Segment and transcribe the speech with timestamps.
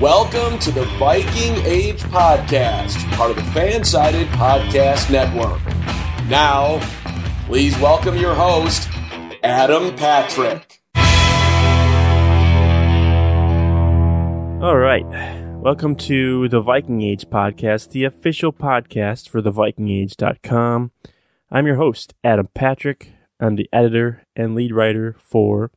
[0.00, 5.60] Welcome to the Viking Age Podcast, part of the Fansided Podcast Network.
[6.28, 6.78] Now,
[7.46, 8.88] please welcome your host,
[9.42, 10.80] Adam Patrick.
[14.62, 15.04] All right.
[15.56, 20.92] Welcome to the Viking Age podcast, the official podcast for thevikingage.com.
[21.50, 23.14] I'm your host, Adam Patrick.
[23.40, 25.72] I'm the editor and lead writer for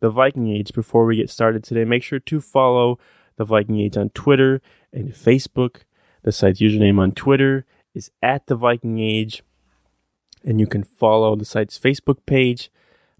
[0.00, 0.72] the Viking Age.
[0.72, 2.98] Before we get started today, make sure to follow
[3.36, 4.60] the Viking Age on Twitter
[4.92, 5.82] and Facebook.
[6.22, 9.42] The site's username on Twitter is at the Viking Age,
[10.44, 12.70] and you can follow the site's Facebook page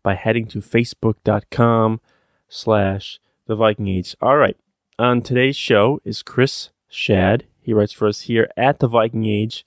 [0.03, 2.01] by heading to facebook.com
[2.49, 4.17] slash the Viking Age.
[4.21, 4.57] All right.
[4.99, 7.43] On today's show is Chris Schad.
[7.61, 9.65] He writes for us here at the Viking Age,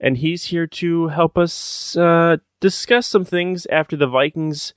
[0.00, 4.72] and he's here to help us uh, discuss some things after the Vikings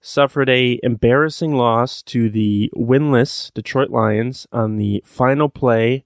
[0.00, 6.04] suffered a embarrassing loss to the winless Detroit Lions on the final play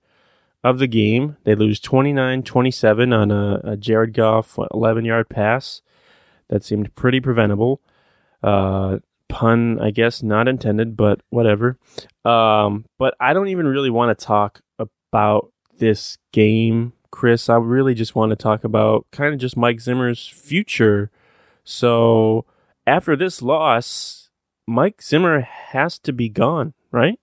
[0.62, 1.36] of the game.
[1.44, 5.82] They lose 29-27 on a, a Jared Goff 11-yard pass
[6.48, 7.80] that seemed pretty preventable.
[8.42, 11.78] Uh, pun, I guess, not intended, but whatever.
[12.24, 17.48] Um, but I don't even really want to talk about this game, Chris.
[17.48, 21.10] I really just want to talk about kind of just Mike Zimmer's future.
[21.62, 22.44] So
[22.86, 24.30] after this loss,
[24.66, 27.18] Mike Zimmer has to be gone, right?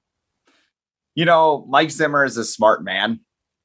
[1.15, 3.19] You know, Mike Zimmer is a smart man.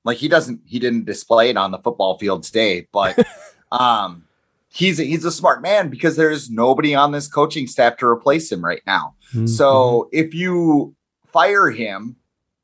[0.05, 3.19] Like he doesn't, he didn't display it on the football field today, but
[3.73, 4.25] um,
[4.73, 8.51] he's a, he's a smart man because there's nobody on this coaching staff to replace
[8.51, 9.15] him right now.
[9.31, 9.47] Mm-hmm.
[9.47, 10.95] So if you
[11.33, 12.17] fire him,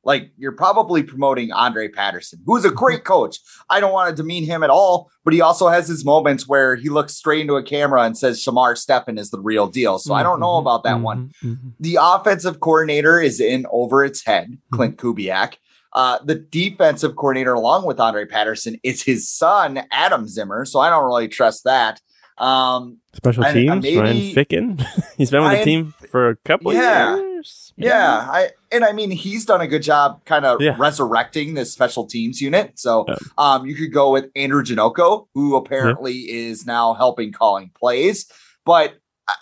[0.05, 3.39] like you're probably promoting Andre Patterson, who's a great coach.
[3.71, 6.77] I don't want to demean him at all, but he also has his moments where
[6.77, 9.99] he looks straight into a camera and says Shamar Stephen is the real deal.
[9.99, 10.21] So mm-hmm.
[10.21, 11.05] I don't know about that mm-hmm.
[11.05, 11.33] one.
[11.43, 11.69] Mm-hmm.
[11.81, 15.55] The offensive coordinator is in over its head, Clint Kubiak.
[15.95, 20.65] Uh, the defensive coordinator, along with Andre Patterson, is his son, Adam Zimmer.
[20.65, 22.01] So I don't really trust that.
[22.39, 24.87] Um, Special teams, maybe, Ryan Ficken.
[25.17, 27.62] He's been with the team for a couple yeah, years.
[27.77, 30.77] Yeah, I and I mean he's done a good job, kind of yeah.
[30.79, 32.79] resurrecting this special teams unit.
[32.79, 33.07] So,
[33.39, 36.51] um, you could go with Andrew Janocko, who apparently yeah.
[36.51, 38.31] is now helping calling plays.
[38.65, 38.95] But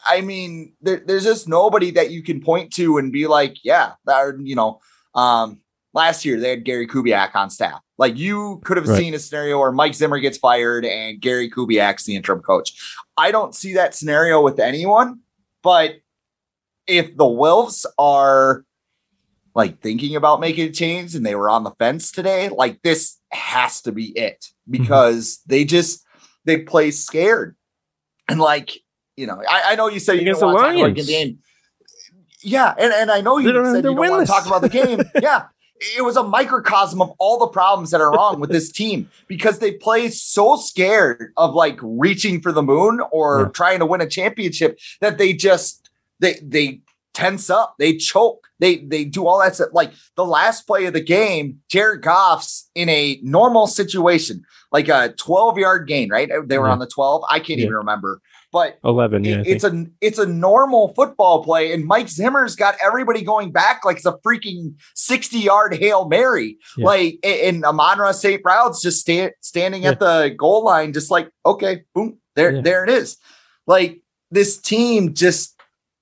[0.09, 3.93] I mean, there, there's just nobody that you can point to and be like, yeah,
[4.07, 4.81] that you know,
[5.15, 5.61] um,
[5.93, 7.81] last year they had Gary Kubiak on staff.
[7.99, 8.99] Like you could have right.
[8.99, 12.73] seen a scenario where Mike Zimmer gets fired and Gary Kubiak's the interim coach.
[13.17, 15.21] I don't see that scenario with anyone,
[15.63, 15.97] but
[16.91, 18.65] if the Wilfs are
[19.55, 23.19] like thinking about making a change and they were on the fence today, like this
[23.33, 25.51] has to be it because mm-hmm.
[25.51, 26.05] they just
[26.45, 27.57] they play scared.
[28.29, 28.73] And like,
[29.17, 31.39] you know, I, I know you said you don't want to talk about the game.
[32.43, 35.03] Yeah, and, and I know you said you don't want to talk about the game.
[35.23, 35.47] yeah
[35.81, 39.59] it was a microcosm of all the problems that are wrong with this team because
[39.59, 43.49] they play so scared of like reaching for the moon or yeah.
[43.49, 45.90] trying to win a championship that they just
[46.21, 46.81] they they
[47.15, 49.71] tense up, they choke, they they do all that stuff.
[49.73, 54.43] Like the last play of the game, Jared Goff's in a normal situation,
[54.73, 56.31] like a 12 yard gain, right?
[56.47, 56.73] They were yeah.
[56.73, 57.25] on the 12.
[57.31, 57.67] I can't yeah.
[57.67, 58.21] even remember.
[58.53, 59.41] But 11, yeah.
[59.41, 63.85] It, it's a it's a normal football play, and Mike Zimmer's got everybody going back
[63.85, 66.59] like it's a freaking 60 yard Hail Mary.
[66.77, 66.87] Yeah.
[66.87, 68.43] Like and Amon-Ra St.
[68.43, 72.91] Brown's just sta- standing at the goal line, just like, okay, boom, there, there it
[72.91, 73.19] is.
[73.67, 74.01] Like
[74.33, 75.60] this team just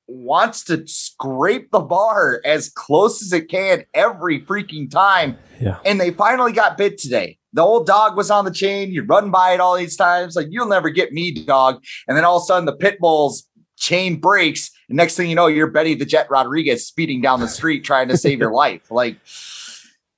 [0.08, 5.36] wants to scrape the bar as close as it can every freaking time.
[5.60, 5.78] Yeah.
[5.84, 8.92] And they finally got bit today the old dog was on the chain.
[8.92, 10.36] You run by it all these times.
[10.36, 11.82] Like, you'll never get me, dog.
[12.06, 14.70] And then all of a sudden, the pit bull's chain breaks.
[14.88, 18.08] And next thing you know, you're Benny the Jet Rodriguez speeding down the street trying
[18.08, 18.90] to save your life.
[18.90, 19.18] Like,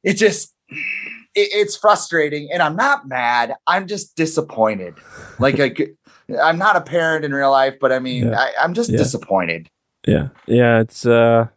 [0.03, 0.79] it just, it,
[1.35, 2.51] it's frustrating.
[2.53, 3.55] And I'm not mad.
[3.67, 4.95] I'm just disappointed.
[5.39, 5.75] Like, I,
[6.43, 8.39] I'm not a parent in real life, but I mean, yeah.
[8.39, 8.99] I, I'm just yeah.
[8.99, 9.71] disappointed.
[10.07, 10.29] Yeah.
[10.47, 10.81] Yeah.
[10.81, 11.49] It's, uh,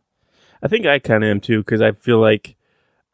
[0.62, 2.56] I think I kind of am too, because I feel like,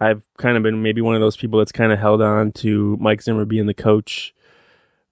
[0.02, 2.96] I've kind of been maybe one of those people that's kind of held on to
[3.02, 4.34] Mike Zimmer being the coach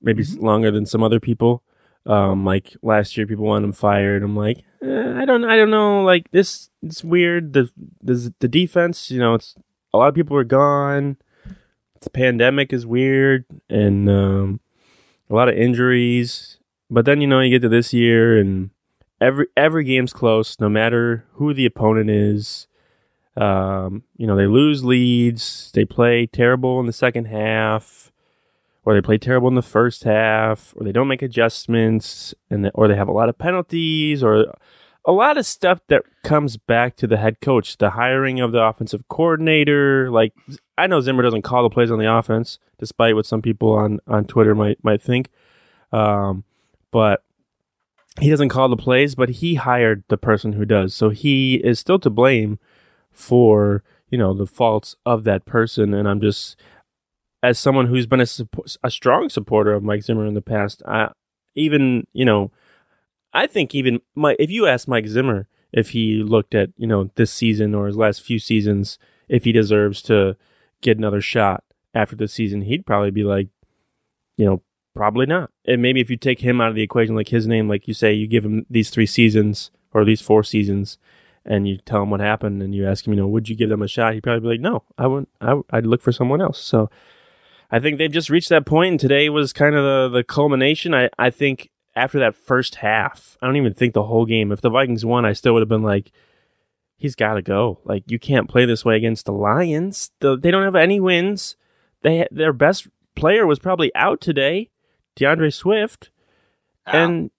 [0.01, 0.45] maybe mm-hmm.
[0.45, 1.63] longer than some other people.
[2.05, 4.23] Um, like last year, people want him fired.
[4.23, 6.03] I'm like, eh, I don't, I don't know.
[6.03, 7.51] Like this, it's weird.
[7.51, 7.69] The,
[8.01, 9.55] the the defense, you know, it's
[9.93, 11.17] a lot of people are gone.
[11.99, 14.61] The pandemic is weird, and um,
[15.29, 16.59] a lot of injuries.
[16.89, 18.69] But then you know you get to this year, and
[19.19, 22.67] every every game's close, no matter who the opponent is.
[23.35, 28.11] Um, you know they lose leads, they play terrible in the second half
[28.87, 32.87] or they play terrible in the first half, or they don't make adjustments, and or
[32.87, 34.45] they have a lot of penalties, or
[35.03, 38.63] a lot of stuff that comes back to the head coach, the hiring of the
[38.63, 40.09] offensive coordinator.
[40.09, 40.31] Like
[40.77, 43.99] I know Zimmer doesn't call the plays on the offense, despite what some people on
[44.07, 45.27] on Twitter might might think,
[45.91, 46.45] um,
[46.89, 47.25] but
[48.19, 51.79] he doesn't call the plays, but he hired the person who does, so he is
[51.79, 52.59] still to blame
[53.11, 55.93] for you know the faults of that person.
[55.93, 56.55] And I'm just
[57.43, 58.27] as someone who's been a,
[58.83, 61.11] a strong supporter of Mike Zimmer in the past, I,
[61.55, 62.51] even you know,
[63.33, 67.11] I think even my if you ask Mike Zimmer if he looked at you know
[67.15, 68.97] this season or his last few seasons,
[69.27, 70.37] if he deserves to
[70.81, 73.49] get another shot after the season, he'd probably be like,
[74.37, 74.61] you know,
[74.97, 75.51] probably not.
[75.65, 77.93] And maybe if you take him out of the equation, like his name, like you
[77.93, 80.97] say, you give him these three seasons or these four seasons,
[81.45, 83.69] and you tell him what happened, and you ask him, you know, would you give
[83.69, 84.13] them a shot?
[84.13, 85.29] He'd probably be like, no, I wouldn't.
[85.39, 86.61] I, I'd look for someone else.
[86.61, 86.89] So
[87.71, 90.93] I think they've just reached that point, and today was kind of the, the culmination.
[90.93, 94.51] I, I think after that first half, I don't even think the whole game.
[94.51, 96.11] If the Vikings won, I still would have been like,
[96.97, 97.79] he's got to go.
[97.85, 100.11] Like you can't play this way against the Lions.
[100.19, 101.55] The, they don't have any wins.
[102.01, 104.69] They their best player was probably out today,
[105.17, 106.09] D'Andre Swift,
[106.87, 106.91] Ow.
[106.91, 107.31] and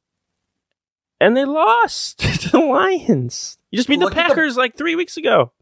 [1.21, 3.59] and they lost to the Lions.
[3.71, 5.53] You just beat Look the Packers the, like three weeks ago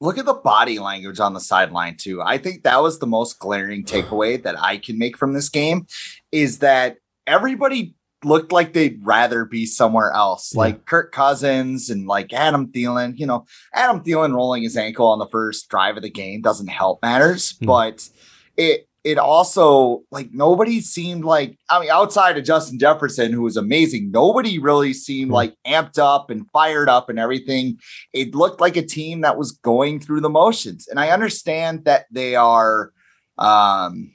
[0.00, 2.22] look at the body language on the sideline too.
[2.22, 5.86] I think that was the most glaring takeaway that I can make from this game
[6.32, 7.94] is that everybody
[8.24, 10.52] looked like they'd rather be somewhere else.
[10.52, 10.58] Yeah.
[10.58, 15.18] Like Kirk Cousins and like Adam Thielen, you know, Adam Thielen rolling his ankle on
[15.18, 17.66] the first drive of the game doesn't help matters, mm.
[17.66, 18.08] but
[18.56, 23.56] it it also like nobody seemed like I mean outside of Justin Jefferson who was
[23.56, 27.78] amazing nobody really seemed mm like amped up and fired up and everything.
[28.12, 32.06] It looked like a team that was going through the motions and I understand that
[32.10, 32.92] they are
[33.36, 34.14] um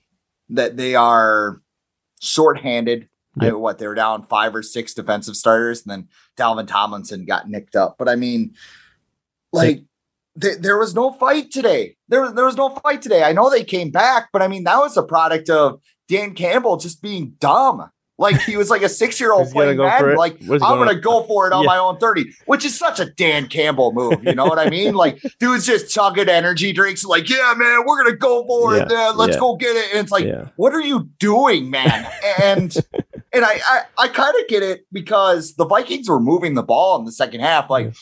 [0.49, 1.61] that they are
[2.21, 3.07] shorthanded.
[3.41, 3.53] Yep.
[3.53, 6.07] I, what they were down five or six defensive starters and then
[6.37, 7.95] Dalvin Tomlinson got nicked up.
[7.97, 8.55] But I mean
[9.53, 9.83] like
[10.41, 11.95] th- there was no fight today.
[12.07, 13.23] There, there was no fight today.
[13.23, 16.77] I know they came back, but I mean, that was a product of Dan Campbell
[16.77, 17.89] just being dumb.
[18.19, 20.15] Like he was like a six year old playing go Madden.
[20.15, 21.67] Like I'm going to go for it on yeah.
[21.67, 24.23] my own 30, which is such a Dan Campbell move.
[24.23, 24.93] You know what I mean?
[24.93, 27.03] Like dude's just chugging energy drinks.
[27.03, 28.83] Like, yeah, man, we're going to go for yeah.
[28.83, 28.89] it.
[28.89, 29.17] Man.
[29.17, 29.39] Let's yeah.
[29.39, 29.89] go get it.
[29.91, 30.27] And it's like,
[30.57, 32.07] what are you doing, man?
[32.39, 32.75] And,
[33.33, 36.99] and I, I, I kind of get it because the Vikings were moving the ball
[36.99, 37.69] in the second half.
[37.69, 37.95] Like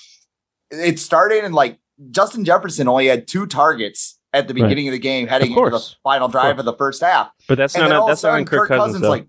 [0.71, 1.79] it started in like
[2.09, 4.89] Justin Jefferson only had two targets at the beginning right.
[4.89, 7.31] of the game, heading into the final drive of, of, the first half.
[7.47, 9.01] But that's and not that's not on Kirk, Kirk Cousins.
[9.01, 9.27] Cousins like,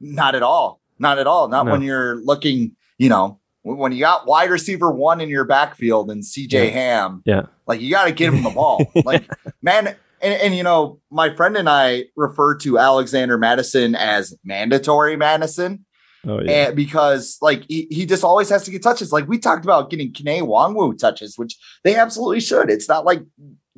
[0.00, 1.48] not at all, not at all.
[1.48, 1.72] Not no.
[1.72, 6.22] when you're looking, you know, when you got wide receiver one in your backfield and
[6.22, 6.64] CJ yeah.
[6.64, 7.22] Ham.
[7.24, 8.84] Yeah, like you got to give him the ball.
[9.04, 9.28] like
[9.62, 15.16] man, and, and, you know, my friend and I refer to Alexander Mattison as mandatory
[15.16, 15.84] Mattison
[16.26, 16.68] Oh, yeah.
[16.68, 19.12] And because like he, he just always has to get touches.
[19.12, 22.70] Like we talked about getting Kene Nwangwu touches, which they absolutely should.
[22.70, 23.22] It's not like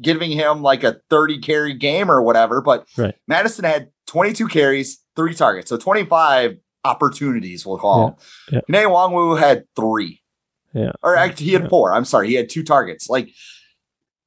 [0.01, 3.15] giving him like a 30 carry game or whatever, but right.
[3.29, 5.69] Mattison had 22 carries, three targets.
[5.69, 8.19] So 25 opportunities, we'll call
[8.51, 8.61] yeah.
[8.69, 8.83] yeah.
[8.83, 10.21] Kene Nwangwu had three.
[10.73, 10.93] Yeah.
[11.03, 11.69] Or actually he had yeah.
[11.69, 11.93] four.
[11.93, 12.29] I'm sorry.
[12.29, 13.09] He had two targets.
[13.09, 13.31] Like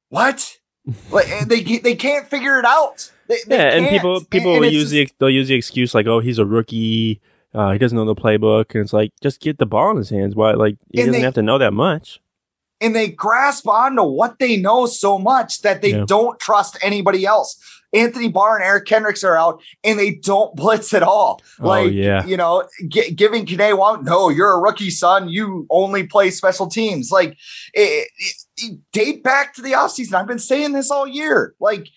[0.08, 0.56] what?
[1.10, 3.10] like they they can't figure it out.
[3.28, 6.20] They, they yeah, and people people and, use the they'll use the excuse like, oh,
[6.20, 7.20] he's a rookie
[7.56, 10.10] uh, he doesn't know the playbook, and it's like just get the ball in his
[10.10, 10.36] hands.
[10.36, 10.52] Why?
[10.52, 12.20] Like he and doesn't they, have to know that much.
[12.82, 16.04] And they grasp onto what they know so much that they yeah.
[16.06, 17.58] don't trust anybody else.
[17.94, 21.40] Anthony Barr and Eric Kendricks are out, and they don't blitz at all.
[21.58, 22.26] Oh, like, yeah.
[22.26, 25.30] you know, g- giving Kene Wong, no, you're a rookie, son.
[25.30, 27.10] You only play special teams.
[27.10, 27.38] Like,
[27.72, 30.12] it, it, it, date back to the offseason.
[30.12, 31.54] I've been saying this all year.
[31.58, 31.88] Like,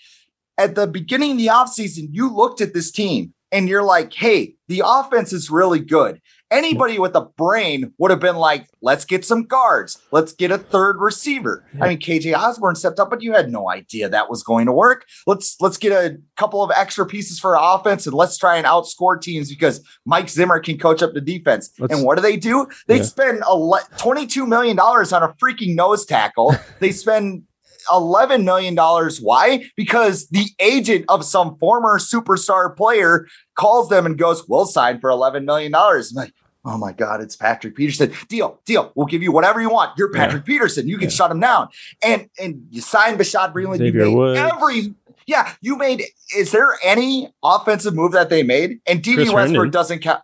[0.58, 4.56] at the beginning of the offseason, you looked at this team and you're like, hey,
[4.68, 6.22] the offense is really good.
[6.52, 10.02] Anybody with a brain would have been like, let's get some guards.
[10.12, 11.64] Let's get a third receiver.
[11.76, 11.86] Yeah.
[11.86, 14.72] I mean, KJ Osborne stepped up, but you had no idea that was going to
[14.72, 15.06] work.
[15.28, 19.22] Let's let's get a couple of extra pieces for offense and let's try and outscore
[19.22, 21.72] teams because Mike Zimmer can coach up the defense.
[21.78, 22.68] Let's, and what do they do?
[22.88, 23.04] They yeah.
[23.04, 26.56] spend a le- $22 million on a freaking nose tackle.
[26.80, 27.44] they spend
[27.90, 28.76] $11 million.
[29.22, 29.64] Why?
[29.76, 35.10] Because the agent of some former superstar player calls them and goes, We'll sign for
[35.10, 35.74] $11 million.
[35.76, 36.34] I'm like,
[36.66, 38.12] Oh my God, it's Patrick Peterson.
[38.28, 38.92] Deal, deal.
[38.94, 39.98] We'll give you whatever you want.
[39.98, 40.54] You're Patrick yeah.
[40.54, 40.88] Peterson.
[40.88, 41.16] You can yeah.
[41.16, 41.70] shut him down.
[42.04, 43.80] And and you signed Bashaud Breeland.
[43.80, 44.94] You made every
[45.26, 46.04] yeah, you made.
[46.36, 48.80] Is there any offensive move that they made?
[48.88, 50.22] And Dede Westbrook doesn't count.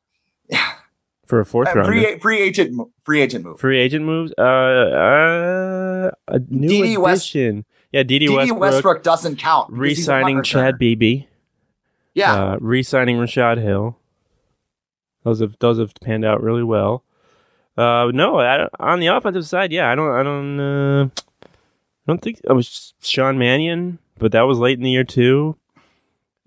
[1.26, 3.60] For a fourth uh, round, free, free agent, free agent move.
[3.60, 4.32] Free agent moves.
[4.38, 7.02] Uh, uh a new Dede addition.
[7.02, 7.36] West,
[7.92, 9.72] yeah, Dede, Westbrook, Westbrook doesn't count.
[9.72, 11.26] Re-signing Chad Beebe.
[12.14, 12.34] Yeah.
[12.34, 13.98] Uh, re-signing Rashod Hill.
[15.24, 17.04] Those have those have panned out really well.
[17.78, 21.04] Uh, no, I, on the offensive side, yeah, I don't, I don't, uh,
[21.44, 21.48] I
[22.08, 25.58] don't think it was Sean Mannion, but that was late in the year too.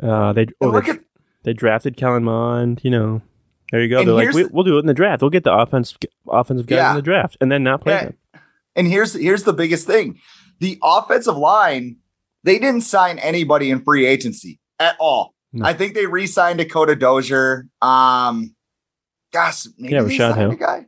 [0.02, 1.00] Uh, they oh, they, at,
[1.42, 2.80] they drafted Kellen Mond.
[2.82, 3.22] You know,
[3.70, 4.04] there you go.
[4.04, 5.22] They're like, we, will do it in the draft.
[5.22, 5.96] We'll get the offense
[6.28, 6.90] offensive guys yeah.
[6.90, 8.04] in the draft, and then not play yeah.
[8.04, 8.16] them.
[8.76, 10.18] And here's here's the biggest thing:
[10.60, 11.96] the offensive line.
[12.44, 15.34] They didn't sign anybody in free agency at all.
[15.52, 15.66] No.
[15.66, 17.66] I think they re-signed Dakota Dozier.
[17.82, 18.54] Um,
[19.32, 20.52] gosh, maybe yeah, Rashod Hill.
[20.52, 20.86] guy.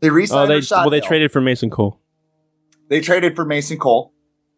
[0.00, 0.44] They re-signed.
[0.44, 1.06] Oh, they Rashod well, they Hill.
[1.06, 2.00] traded for Mason Cole.
[2.88, 4.12] They traded for Mason Cole,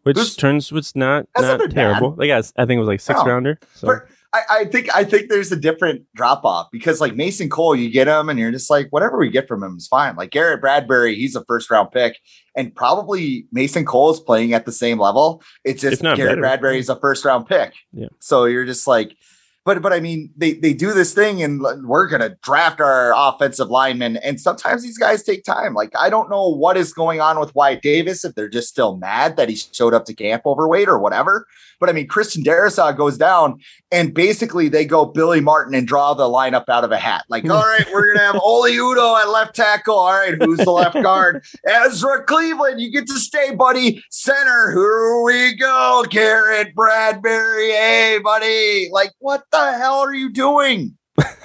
[0.05, 2.13] which Who's, turns which not not terrible.
[2.13, 2.19] Bad.
[2.19, 3.27] Like I think it was like six no.
[3.27, 3.59] rounder.
[3.75, 3.87] So.
[3.89, 7.77] For, I, I, think I think there's a different drop off because like Mason Cole,
[7.77, 10.17] you get him and you're just like whatever we get from him is fine.
[10.17, 12.19] Like Garrett Bradbury, he's a first round pick,
[12.57, 15.43] and probably Mason Cole is playing at the same level.
[15.65, 16.71] It's just Garrett better.
[16.73, 17.75] is a first round pick.
[17.93, 18.09] Yeah.
[18.21, 19.17] So you're just like
[19.65, 23.69] but but I mean, they they do this thing, and we're gonna draft our offensive
[23.69, 25.75] linemen, and sometimes these guys take time.
[25.75, 28.97] Like I don't know what is going on with Wyatt Davis if they're just still
[28.97, 31.47] mad that he showed up to camp overweight or whatever.
[31.83, 33.59] But I mean, Christian Darrisaw goes down,
[33.91, 37.25] and basically they go Billy Martin and draw the lineup out of a hat.
[37.29, 37.51] Like, hmm.
[37.51, 39.99] all right, we're gonna have Oli Udoh at left tackle.
[39.99, 41.45] All right, who's the left guard?
[41.67, 44.01] Ezra Cleveland, you get to stay, buddy.
[44.11, 46.05] Center, here we go.
[46.09, 48.89] Garrett Bradbury, hey, buddy.
[48.93, 50.97] Like, what the hell are you doing?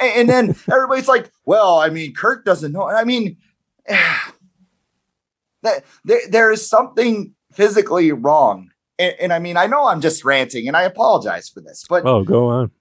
[0.01, 2.89] and then everybody's like, well, I mean, Kirk doesn't know.
[2.89, 3.37] I mean,
[3.87, 10.25] that there, there is something physically wrong and, and I mean, I know I'm just
[10.25, 12.71] ranting, and I apologize for this, but oh, go on.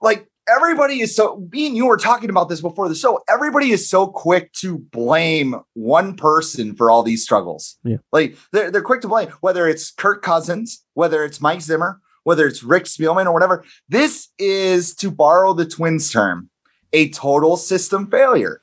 [0.00, 3.70] Like everybody is so me and you were talking about this before the show everybody
[3.70, 8.82] is so quick to blame one person for all these struggles yeah like they're, they're
[8.82, 13.26] quick to blame whether it's kirk cousins whether it's mike zimmer whether it's rick spielman
[13.26, 16.50] or whatever this is to borrow the twins term
[16.92, 18.60] a total system failure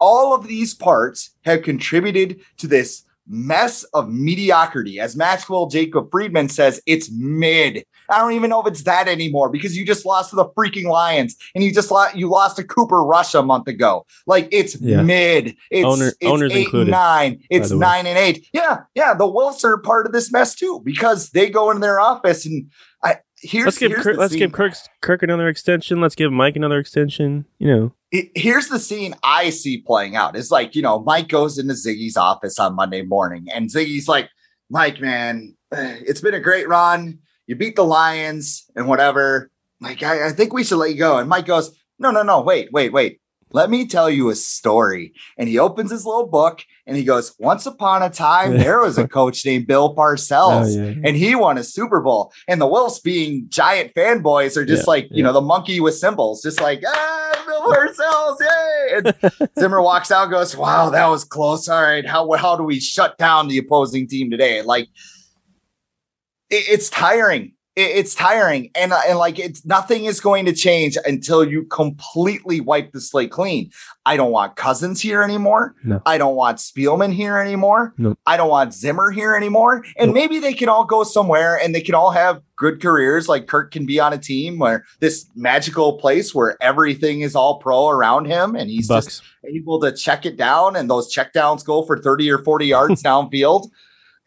[0.00, 4.98] all of these parts have contributed to this mess of mediocrity.
[4.98, 7.84] As Maxwell Jacob Friedman says, it's mid.
[8.12, 10.84] I don't even know if it's that anymore because you just lost to the freaking
[10.84, 14.04] Lions and you just lost you lost to Cooper Rush a month ago.
[14.26, 15.02] Like it's yeah.
[15.02, 15.56] mid.
[15.70, 17.42] It's, Owner, it's owners eight included, nine.
[17.50, 18.46] It's nine and eight.
[18.52, 19.14] Yeah, yeah.
[19.14, 22.70] The Wilfs are part of this mess too because they go into their office and
[23.02, 26.00] I here's let's give here's Kirk, let's give Kirk Kirk another extension.
[26.00, 27.46] Let's give Mike another extension.
[27.58, 30.36] You know, it, here's the scene I see playing out.
[30.36, 34.28] It's like you know, Mike goes into Zygi's office on Monday morning, and Zygi's like,
[34.70, 37.18] "Mike, man, it's been a great run.
[37.46, 39.50] You beat the Lions and whatever.
[39.80, 42.40] Like, I, I think we should let you go." And Mike goes, "No, no, no,
[42.40, 43.20] wait, wait, wait.
[43.52, 45.12] Let me tell you a story.
[45.36, 48.98] And he opens his little book and he goes, Once upon a time, there was
[48.98, 51.02] a coach named Bill Parcells, oh, yeah, yeah.
[51.04, 52.32] and he won a Super Bowl.
[52.48, 55.94] And the Wilfs, being giant fanboys, are just yeah, like, you know, the monkey with
[55.94, 58.96] cymbals, just like, ah, Bill Parcells, yay.
[58.96, 61.68] And Zimmer walks out goes, Wow, that was close.
[61.68, 62.06] All right.
[62.06, 64.62] How, how do we shut down the opposing team today?
[64.62, 64.88] Like,
[66.52, 70.98] it, it's tiring it's tiring and uh, and like it's nothing is going to change
[71.06, 73.70] until you completely wipe the slate clean.
[74.04, 75.74] I don't want Cousins here anymore.
[75.82, 76.02] No.
[76.04, 77.94] I don't want Spielman here anymore.
[77.96, 78.14] No.
[78.26, 79.84] I don't want Zimmer here anymore.
[79.96, 80.14] And no.
[80.14, 83.26] maybe they can all go somewhere and they can all have good careers.
[83.26, 87.58] Like Kirk can be on a team where this magical place where everything is all
[87.58, 89.06] pro around him and he's Bucks.
[89.06, 92.66] just able to check it down and those check downs go for 30 or 40
[92.66, 93.70] yards downfield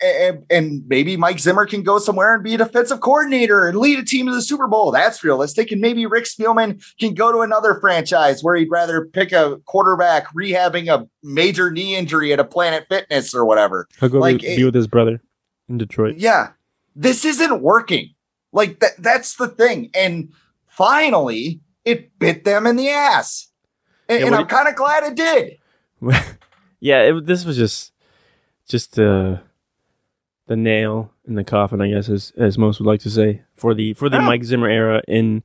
[0.02, 4.00] and, and, maybe Mike Zimmer can go somewhere and be a defensive coordinator and lead
[4.00, 4.92] a team to the Super Bowl.
[4.92, 5.72] That's realistic.
[5.72, 10.28] And maybe Rick Spielman can go to another franchise where he'd rather pick a quarterback
[10.34, 13.88] rehabbing a major knee injury at a Planet Fitness or whatever.
[14.00, 15.22] He'll go like, be with his brother
[15.70, 16.16] in Detroit.
[16.18, 16.52] Yeah,
[16.96, 18.12] this isn't working.
[18.52, 18.92] Like that.
[18.98, 19.92] That's the thing.
[19.94, 20.32] And
[20.68, 23.50] finally, it bit them in the ass,
[24.08, 25.58] and, yeah, and I'm kind of glad it did.
[26.80, 27.92] yeah, it, this was just
[28.68, 29.40] just uh
[30.48, 33.74] the nail in the coffin, I guess, as as most would like to say, for
[33.74, 34.22] the for the oh.
[34.22, 35.44] Mike Zimmer era in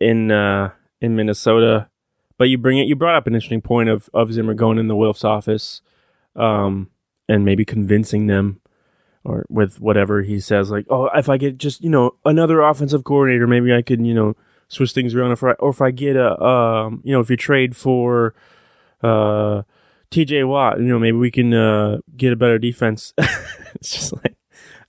[0.00, 0.70] in uh,
[1.00, 1.88] in Minnesota.
[2.38, 2.86] But you bring it.
[2.86, 5.80] You brought up an interesting point of of Zimmer going in the Wilf's office,
[6.34, 6.90] um,
[7.28, 8.60] and maybe convincing them,
[9.24, 13.04] or with whatever he says, like, oh, if I get just you know another offensive
[13.04, 14.36] coordinator, maybe I could you know
[14.68, 15.32] switch things around.
[15.32, 18.34] If I or if I get a um, you know if you trade for
[19.02, 19.62] uh,
[20.10, 23.12] TJ Watt, you know, maybe we can uh, get a better defense.
[23.80, 24.36] it's just like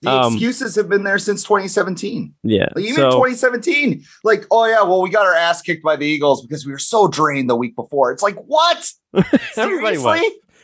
[0.01, 2.34] the um, excuses have been there since 2017.
[2.44, 2.67] Yeah.
[2.75, 6.06] Like even so, 2017, like, oh yeah, well, we got our ass kicked by the
[6.06, 8.12] Eagles because we were so drained the week before.
[8.12, 8.91] It's like, what?
[9.53, 10.22] Seriously?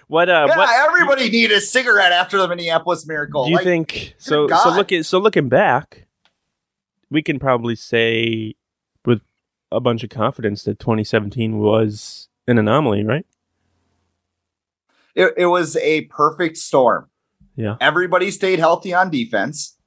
[0.07, 3.45] What uh yeah, what, everybody needed a cigarette after the Minneapolis miracle.
[3.45, 6.07] Do you like, think so so looking so looking back,
[7.09, 8.53] we can probably say
[9.05, 9.21] with
[9.71, 13.25] a bunch of confidence that 2017 was an anomaly, right?
[15.15, 17.09] It, it was a perfect storm.
[17.55, 17.75] Yeah.
[17.79, 19.77] Everybody stayed healthy on defense.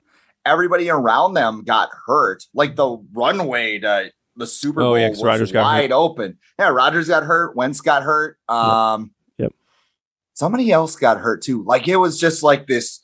[0.44, 2.44] Everybody around them got hurt.
[2.54, 6.38] Like the runway to the Super Bowl oh, yeah, was Rodgers wide open.
[6.58, 7.56] Yeah, Rodgers got hurt.
[7.56, 8.38] Wentz got hurt.
[8.49, 9.50] Um, yep.
[9.50, 9.52] yep.
[10.35, 11.64] Somebody else got hurt too.
[11.64, 13.00] Like it was just like this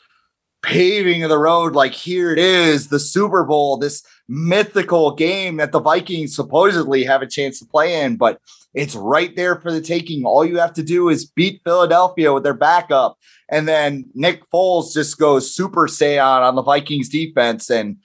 [0.62, 1.74] paving of the road.
[1.74, 7.22] Like here it is, the Super Bowl, this mythical game that the Vikings supposedly have
[7.22, 8.40] a chance to play in, but
[8.74, 10.24] it's right there for the taking.
[10.24, 13.18] All you have to do is beat Philadelphia with their backup.
[13.48, 17.98] And then Nick Foles just goes super Saiyan on the Vikings defense and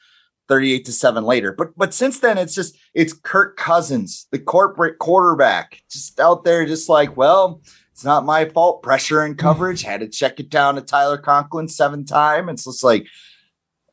[0.49, 1.53] 38 to 7 later.
[1.53, 6.65] But but since then it's just it's Kirk Cousins, the corporate quarterback, just out there
[6.65, 8.83] just like, well, it's not my fault.
[8.83, 9.83] Pressure and coverage.
[9.83, 12.49] Had to check it down to Tyler Conklin seven time.
[12.49, 13.07] It's just like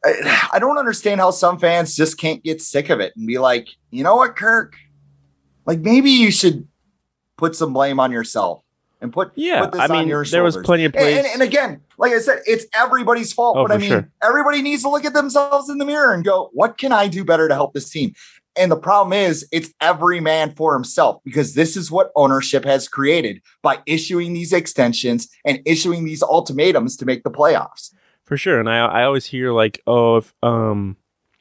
[0.05, 3.69] I don't understand how some fans just can't get sick of it and be like,
[3.91, 4.77] you know what, Kirk?
[5.67, 6.67] Like maybe you should
[7.37, 8.63] put some blame on yourself
[9.01, 9.67] and put yeah.
[9.67, 11.19] Put I mean, there was plenty of plays.
[11.19, 13.57] And, and, and, again, like I said, it's everybody's fault.
[13.57, 14.11] Oh, but I mean, sure.
[14.23, 17.25] everybody needs to look at themselves in the mirror and go, "What can I do
[17.25, 18.15] better to help this team?"
[18.57, 22.89] And the problem is, it's every man for himself because this is what ownership has
[22.89, 27.91] created by issuing these extensions and issuing these ultimatums to make the playoffs.
[28.25, 30.97] For sure, and I I always hear like, oh, if um,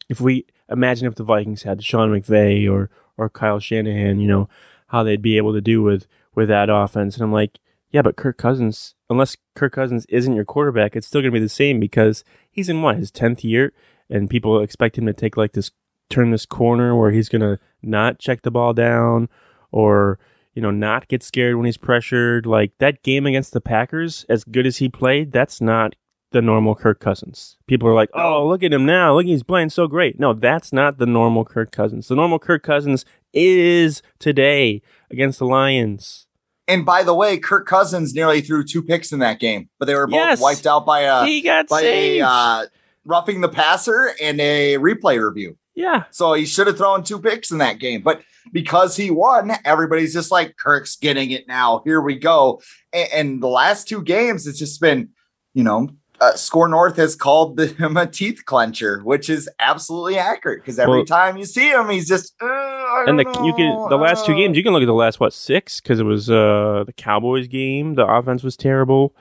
[0.10, 4.50] if we imagine if the Vikings had Sean McVay or or Kyle Shanahan, you know,
[4.88, 7.16] how they'd be able to do with with that offense.
[7.16, 7.60] And I'm like,
[7.92, 11.44] yeah, but Kirk Cousins, unless Kirk Cousins isn't your quarterback, it's still going to be
[11.44, 13.72] the same because he's in what his tenth year,
[14.10, 15.72] and people expect him to take like this
[16.10, 19.30] turn this corner where he's going to not check the ball down
[19.72, 20.20] or
[20.54, 22.46] you know not get scared when he's pressured.
[22.46, 25.96] Like that game against the Packers, as good as he played, that's not
[26.34, 27.58] the normal Kirk Cousins.
[27.68, 29.16] People are like, oh, look at him now.
[29.16, 30.20] Look, he's playing so great.
[30.20, 32.10] No, that's not the normal Kirk Cousins.
[32.10, 36.28] The normal Kirk Cousins is today against the Lions.
[36.68, 39.96] And by the way, Kirk Cousins nearly threw two picks in that game, but they
[39.96, 42.24] were both yes, wiped out by a he got by saved.
[42.24, 42.66] a uh,
[43.06, 45.58] roughing the passer and a replay review.
[45.76, 46.04] Yeah.
[46.12, 50.14] So he should have thrown two picks in that game, but because he won, everybody's
[50.14, 51.82] just like Kirk's getting it now.
[51.86, 52.62] Here we go.
[52.94, 55.10] And, and the last two games, it's just been,
[55.54, 55.90] you know,
[56.24, 60.98] uh, Skor North has called him a teeth clencher, which is absolutely accurate because every
[60.98, 62.34] well, time you see him, he's just.
[62.42, 64.94] Uh, and the know, you can the last two games you can look at the
[64.94, 67.96] last what six because it was uh, the Cowboys game.
[67.96, 69.16] The offense was terrible.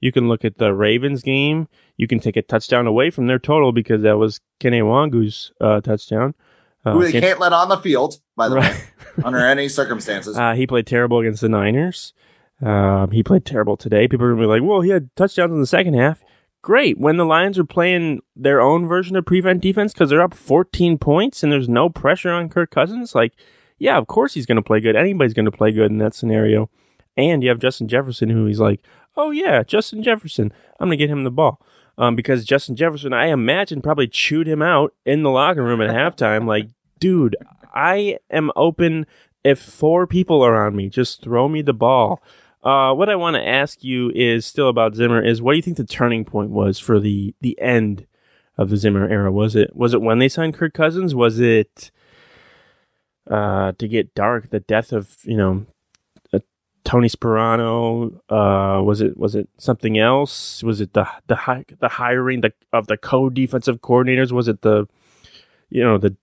[0.00, 1.68] You can look at the Ravens game.
[1.96, 5.80] You can take a touchdown away from their total because that was Kene Nwangwu's uh,
[5.80, 6.34] touchdown.
[6.84, 8.72] Uh, Who they can't, can't let on the field, by the right.
[8.72, 8.80] way,
[9.24, 10.36] under any circumstances.
[10.46, 12.12] Uh, he played terrible against the Niners.
[12.62, 14.06] Um, he played terrible today.
[14.06, 16.22] People are gonna be like, "Well, he had touchdowns in the second half."
[16.66, 20.34] Great when the Lions are playing their own version of prevent defense because they're up
[20.34, 23.14] 14 points and there's no pressure on Kirk Cousins.
[23.14, 23.34] Like,
[23.78, 24.96] yeah, of course he's going to play good.
[24.96, 26.68] Anybody's going to play good in that scenario.
[27.16, 28.80] And you have Justin Jefferson, who he's like,
[29.16, 31.62] oh yeah, Justin Jefferson, I'm going to get him the ball.
[31.98, 35.90] Um, because Justin Jefferson, I imagine, probably chewed him out in the locker room at
[35.90, 36.46] halftime.
[36.48, 37.36] Like, dude,
[37.72, 39.06] I am open
[39.44, 40.88] if four people are on me.
[40.88, 42.20] Just throw me the ball.
[42.66, 45.22] Uh, what I want to ask you is still about Zimmer.
[45.22, 48.08] Is what do you think the turning point was for the the end
[48.58, 49.30] of the Zimmer era?
[49.30, 51.14] Was it was it when they signed Kirk Cousins?
[51.14, 51.92] Was it
[53.30, 54.50] uh, to get dark?
[54.50, 55.66] The death of you know
[56.32, 56.40] uh,
[56.84, 58.18] Tony Sparano?
[58.28, 60.64] Uh, was it was it something else?
[60.64, 64.32] Was it the the hi- the hiring the, of the co defensive coordinators?
[64.32, 64.88] Was it the
[65.70, 66.16] you know the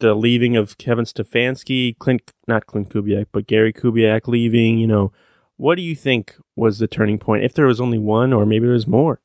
[0.00, 4.78] the leaving of Kevin Stefanski, Clint not Clint Kubiak, but Gary Kubiak leaving?
[4.78, 5.12] You know
[5.56, 7.44] what do you think was the turning point?
[7.44, 9.20] If there was only one, or maybe there was more.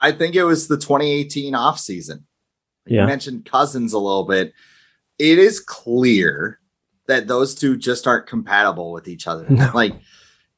[0.00, 2.26] I think it was the 2018 off season.
[2.86, 3.02] Yeah.
[3.02, 4.52] You mentioned Cousins a little bit.
[5.18, 6.58] It is clear
[7.06, 9.46] that those two just aren't compatible with each other.
[9.50, 9.70] No.
[9.74, 9.94] Like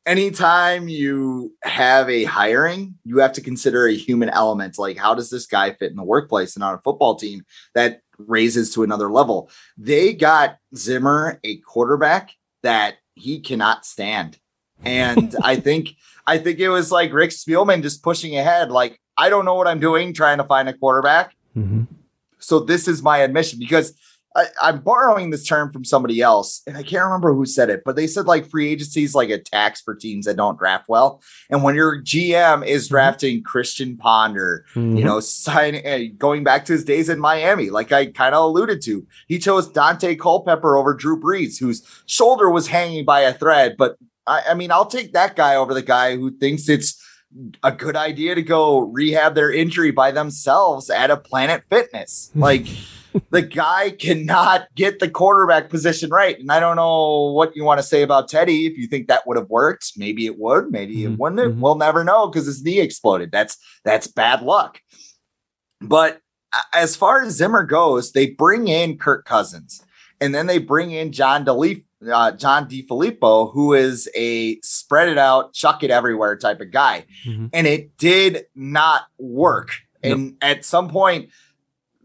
[0.06, 4.78] anytime you have a hiring, you have to consider a human element.
[4.78, 7.44] Like, how does this guy fit in the workplace and on a football team
[7.74, 9.50] that raises to another level?
[9.76, 14.38] They got Zimmer a quarterback that he cannot stand.
[14.84, 15.90] And I think
[16.26, 18.70] I think it was like Rick Spielman just pushing ahead.
[18.70, 21.34] Like, I don't know what I'm doing trying to find a quarterback.
[21.56, 21.84] Mm-hmm.
[22.38, 23.94] So this is my admission because
[24.34, 27.82] I, am borrowing this term from somebody else, and I can't remember who said it,
[27.84, 30.88] but they said like free agency is like a tax for teams that don't draft
[30.88, 31.22] well.
[31.50, 32.94] And when your GM is mm-hmm.
[32.94, 34.96] drafting Christian Ponder, mm-hmm.
[34.96, 38.44] you know, signing uh, going back to his days in Miami, like I kind of
[38.44, 43.34] alluded to, he chose Daunte Culpepper over Drew Brees, whose shoulder was hanging by a
[43.34, 43.76] thread.
[43.78, 47.02] But I, I mean, I'll take that guy over the guy who thinks it's
[47.62, 52.30] a good idea to go rehab their injury by themselves at a Planet Fitness.
[52.34, 52.66] Like
[53.30, 56.38] the guy cannot get the quarterback position right.
[56.38, 58.66] And I don't know what you want to say about Teddy.
[58.66, 61.14] If you think that would have worked, maybe it would, maybe mm-hmm.
[61.14, 61.52] it wouldn't.
[61.52, 61.60] Mm-hmm.
[61.60, 63.30] We'll never know because his knee exploded.
[63.32, 64.80] That's that's bad luck.
[65.80, 66.20] But
[66.74, 69.82] as far as Zimmer goes, they bring in Kirk Cousins
[70.20, 75.18] and then they bring in John DeLeaf, uh, John DeFilippo, who is a spread it
[75.18, 77.06] out, chuck it everywhere type of guy.
[77.26, 77.46] Mm-hmm.
[77.52, 79.70] And it did not work.
[80.02, 81.30] And at some point,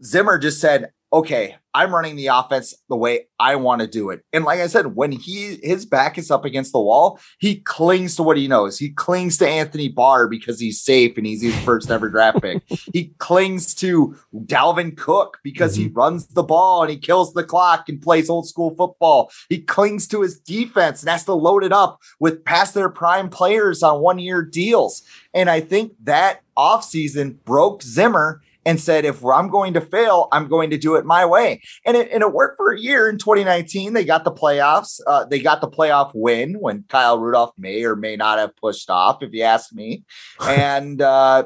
[0.04, 4.24] Zimmer just said, okay, I'm running the offense the way I want to do it.
[4.32, 8.16] And like I said, when he his back is up against the wall, he clings
[8.16, 8.76] to what he knows.
[8.76, 12.64] He clings to Anthony Barr because he's safe and he's his first ever draft pick.
[12.92, 15.84] he clings to Dalvin Cook because mm-hmm.
[15.84, 19.30] he runs the ball and he kills the clock and plays old school football.
[19.48, 23.30] He clings to his defense and has to load it up with past their prime
[23.30, 25.04] players on one year deals.
[25.32, 30.46] And I think that offseason broke Zimmer and said, if I'm going to fail, I'm
[30.46, 31.62] going to do it my way.
[31.86, 33.94] And it, and it worked for a year in 2019.
[33.94, 35.00] They got the playoffs.
[35.06, 38.90] Uh, they got the playoff win when Kyle Rudolph may or may not have pushed
[38.90, 40.04] off, if you ask me.
[40.42, 41.44] and uh,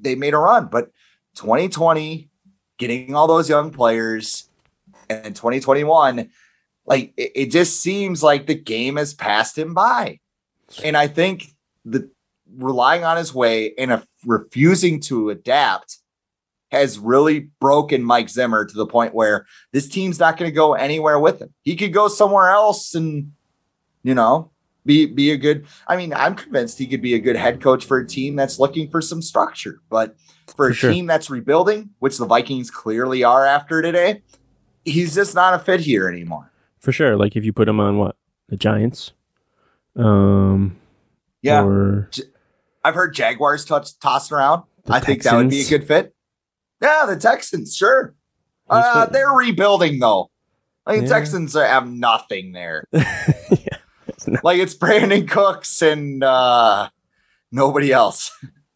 [0.00, 0.66] they made a run.
[0.66, 0.90] But
[1.36, 2.28] 2020,
[2.76, 4.50] getting all those young players,
[5.08, 6.28] and 2021,
[6.86, 10.18] like it, it just seems like the game has passed him by.
[10.82, 11.52] And I think
[11.84, 12.10] the
[12.56, 15.98] relying on his way and a, refusing to adapt
[16.74, 20.74] has really broken Mike Zimmer to the point where this team's not going to go
[20.74, 21.54] anywhere with him.
[21.62, 23.32] He could go somewhere else and,
[24.02, 24.50] you know,
[24.84, 25.66] be be a good.
[25.88, 28.58] I mean, I'm convinced he could be a good head coach for a team that's
[28.58, 29.80] looking for some structure.
[29.88, 30.16] But
[30.48, 30.92] for, for a sure.
[30.92, 34.22] team that's rebuilding, which the Vikings clearly are after today,
[34.84, 36.50] he's just not a fit here anymore.
[36.80, 37.16] For sure.
[37.16, 38.16] Like if you put him on what
[38.48, 39.12] the Giants,
[39.96, 40.76] um,
[41.40, 41.64] yeah.
[41.64, 42.10] Or...
[42.84, 44.64] I've heard Jaguars touch tossed around.
[44.86, 45.06] I Texans.
[45.06, 46.14] think that would be a good fit.
[46.84, 48.14] Yeah, the Texans, sure.
[48.68, 50.30] Uh, they're rebuilding though.
[50.86, 51.08] Like yeah.
[51.08, 52.84] Texans have nothing there.
[52.92, 56.90] yeah, it's like it's Brandin Cooks and uh,
[57.50, 58.30] nobody else.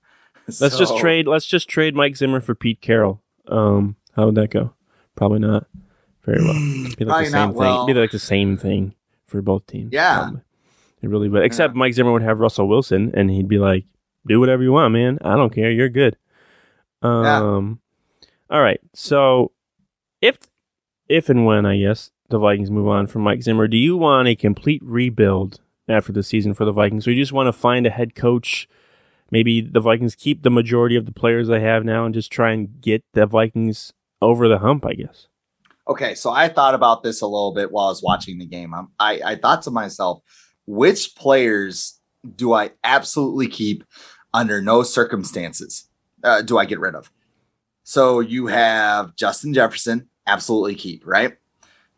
[0.60, 1.26] let's just trade.
[1.26, 3.22] Let's just trade Mike Zimmer for Pete Carroll.
[3.46, 4.72] Um, how would that go?
[5.16, 5.66] Probably not
[6.24, 6.54] very well.
[6.96, 7.86] Be like the same thing.
[7.86, 8.94] Be like the same thing
[9.26, 9.92] for both teams.
[9.92, 10.40] Yeah, probably.
[11.02, 11.44] it really would.
[11.44, 11.78] Except yeah.
[11.78, 13.84] Mike Zimmer would have Russell Wilson, and he'd be like,
[14.26, 15.18] "Do whatever you want, man.
[15.20, 15.70] I don't care.
[15.70, 16.16] You're good."
[17.02, 17.80] Um,
[18.50, 18.80] all right.
[18.94, 19.52] So
[20.20, 20.38] if
[21.08, 24.28] if and when I guess the Vikings move on from Mike Zimmer, do you want
[24.28, 27.86] a complete rebuild after the season for the Vikings, or you just want to find
[27.86, 28.68] a head coach?
[29.30, 32.52] Maybe the Vikings keep the majority of the players they have now and just try
[32.52, 35.28] and get the Vikings over the hump, I guess.
[35.86, 38.74] Okay, so I thought about this a little bit while I was watching the game.
[38.74, 40.22] I'm, I, I thought to myself,
[40.66, 41.98] which players
[42.36, 43.84] do I absolutely keep
[44.32, 45.88] under no circumstances
[46.24, 47.10] uh, do I get rid of?
[47.88, 51.38] So you have Justin Jefferson, absolutely keep, right?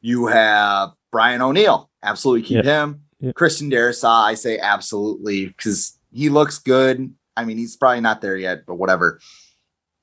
[0.00, 3.00] You have Brian O'Neill, absolutely keep him.
[3.34, 7.12] Christian Darrisaw, I say absolutely because he looks good.
[7.36, 9.18] I mean, he's probably not there yet, but whatever.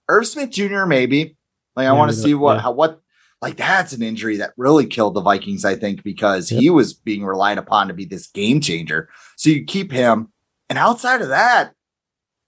[0.10, 0.84] Irv Smith Jr.
[0.88, 1.38] maybe.
[1.78, 3.00] Like I want to see what how what
[3.42, 6.60] like that's an injury that really killed the Vikings, I think, because yep.
[6.60, 9.08] he was being relied upon to be this game changer.
[9.38, 10.34] So you keep him.
[10.70, 11.72] And outside of that,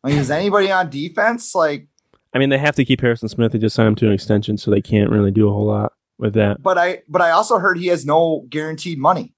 [0.03, 1.55] like is anybody on defense?
[1.55, 1.87] Like
[2.33, 3.51] I mean, they have to keep Harrison Smith.
[3.51, 5.93] They just signed him to an extension, so they can't really do a whole lot
[6.17, 6.61] with that.
[6.61, 9.33] But I, but I also heard he has no guaranteed money.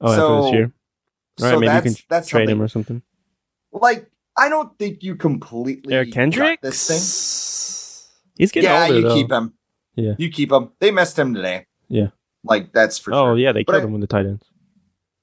[0.00, 0.72] Oh, so, after this year.
[1.40, 3.02] All right, so maybe you can that's trade him or something.
[3.72, 6.62] Like, I don't think you completely Eric Kendricks.
[6.62, 8.32] This thing.
[8.38, 8.94] He's getting yeah, older.
[8.94, 9.14] you though.
[9.14, 9.54] keep him.
[9.94, 10.72] Yeah, you keep him.
[10.78, 11.66] They missed him today.
[11.88, 12.08] Yeah,
[12.44, 13.12] like that's for.
[13.12, 13.38] Oh sure.
[13.38, 14.44] yeah, they but killed I, him with the tight ends.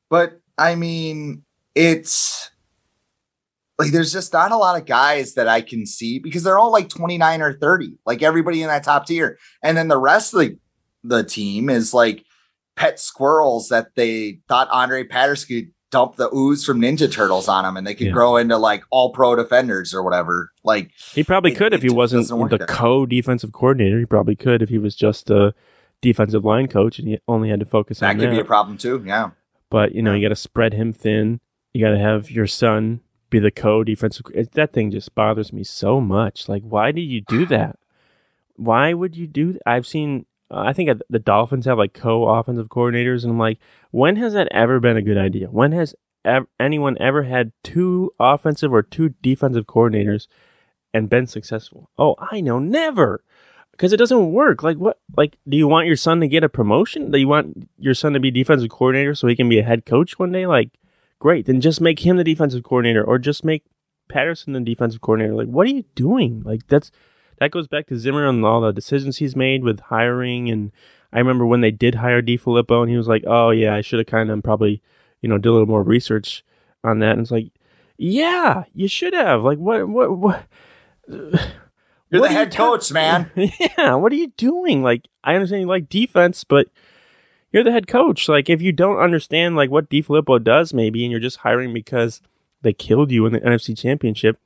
[0.10, 1.44] But I mean,
[1.76, 2.52] it's
[3.80, 6.72] like there's just not a lot of guys that I can see because they're all
[6.72, 9.40] like 29 or 30, like everybody in that top tier.
[9.64, 10.60] And then the rest of the,
[11.04, 12.26] the team is like
[12.76, 17.64] pet squirrels that they thought Andre Patterson could dump the ooze from Ninja Turtles on
[17.64, 18.14] them and they could yeah.
[18.14, 20.52] grow into like all pro defenders or whatever.
[20.64, 23.98] Like he probably it, could if he wasn't the co defensive coordinator.
[23.98, 25.56] He probably could if he was just a
[26.02, 28.26] defensive line coach and he only had to focus that on that.
[28.26, 29.02] Could be a problem too.
[29.06, 29.32] Yeah.
[29.70, 31.40] But you know, you got to spread him thin.
[31.74, 34.26] You got to have your son be the co defensive.
[34.54, 36.50] That thing just bothers me so much.
[36.50, 37.78] Like, why do you do that?
[38.56, 39.62] Why would you do that?
[39.66, 43.60] I've seen uh, I think the Dolphins have like co-offensive coordinators, and I'm like,
[43.92, 45.48] when has that ever been a good idea?
[45.48, 50.28] When has ev- anyone ever had two offensive or two defensive coordinators
[50.94, 51.90] and been successful?
[51.98, 53.24] Oh, I know, never.
[53.72, 54.64] Because it doesn't work.
[54.64, 55.00] Like what?
[55.16, 57.12] Like, do you want your son to get a promotion?
[57.12, 59.86] Do you want your son to be defensive coordinator so he can be a head
[59.86, 60.48] coach one day?
[60.48, 60.72] Like,
[61.20, 61.46] great.
[61.46, 63.64] Then just make him the defensive coordinator, or just make
[64.08, 65.36] Patterson the defensive coordinator.
[65.36, 66.42] Like, what are you doing?
[66.44, 66.92] Like, that's
[67.40, 70.50] that goes back to Zimmer and all the decisions he's made with hiring.
[70.50, 70.72] And
[71.14, 74.00] I remember when they did hire DeFilippo, and he was like, "Oh yeah, I should
[74.00, 74.82] have kind of probably,
[75.22, 76.44] you know, did a little more research
[76.84, 77.52] on that." And it's like,
[78.00, 79.44] yeah, you should have.
[79.44, 80.46] Like, what, what, what?
[81.08, 83.30] You're what the head coach, man.
[83.36, 84.82] yeah, what are you doing?
[84.82, 86.70] Like, I understand you like defense, but
[87.52, 88.30] you're the head coach.
[88.30, 92.22] Like, if you don't understand like what DeFilippo does, maybe, and you're just hiring because
[92.62, 94.38] they killed you in the NFC Championship,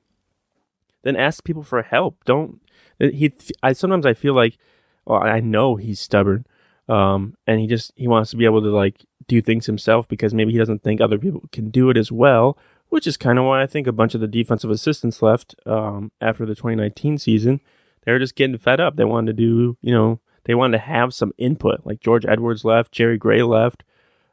[1.03, 2.23] then ask people for help.
[2.25, 2.61] Don't
[2.99, 3.33] he?
[3.61, 4.57] I sometimes I feel like,
[5.05, 6.45] well, I know he's stubborn,
[6.87, 10.33] um, and he just he wants to be able to like do things himself because
[10.33, 12.57] maybe he doesn't think other people can do it as well.
[12.89, 16.11] Which is kind of why I think a bunch of the defensive assistants left um,
[16.21, 17.59] after the 2019 season.
[18.05, 18.97] They were just getting fed up.
[18.97, 21.85] They wanted to do, you know, they wanted to have some input.
[21.85, 23.83] Like George Edwards left, Jerry Gray left.